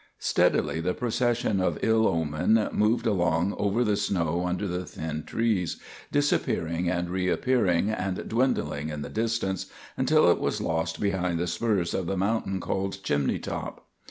Steadily 0.17 0.79
the 0.79 0.95
procession 0.95 1.59
of 1.61 1.77
ill 1.83 2.07
omen 2.07 2.69
moved 2.71 3.05
along 3.05 3.53
over 3.59 3.83
the 3.83 3.95
snow 3.95 4.47
under 4.47 4.67
the 4.67 4.83
thin 4.83 5.23
trees, 5.23 5.79
disappearing 6.11 6.89
and 6.89 7.07
reappearing 7.07 7.91
and 7.91 8.27
dwindling 8.27 8.89
in 8.89 9.03
the 9.03 9.09
distance, 9.11 9.67
until 9.95 10.31
it 10.31 10.39
was 10.39 10.59
lost 10.59 10.99
behind 10.99 11.37
the 11.37 11.45
spurs 11.45 11.93
of 11.93 12.07
the 12.07 12.17
mountain 12.17 12.59
called 12.59 13.03
Chimney 13.03 13.37
Top. 13.37 13.85